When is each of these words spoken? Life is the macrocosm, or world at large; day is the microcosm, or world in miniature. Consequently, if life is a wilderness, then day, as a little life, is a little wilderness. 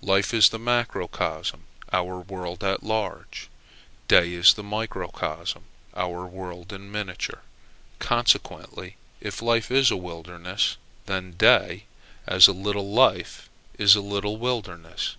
Life 0.00 0.32
is 0.32 0.50
the 0.50 0.58
macrocosm, 0.60 1.64
or 1.92 2.20
world 2.20 2.62
at 2.62 2.84
large; 2.84 3.48
day 4.06 4.34
is 4.34 4.54
the 4.54 4.62
microcosm, 4.62 5.64
or 5.92 6.28
world 6.28 6.72
in 6.72 6.92
miniature. 6.92 7.42
Consequently, 7.98 8.94
if 9.20 9.42
life 9.42 9.72
is 9.72 9.90
a 9.90 9.96
wilderness, 9.96 10.76
then 11.06 11.32
day, 11.32 11.86
as 12.24 12.46
a 12.46 12.52
little 12.52 12.88
life, 12.88 13.48
is 13.80 13.96
a 13.96 14.00
little 14.00 14.36
wilderness. 14.36 15.16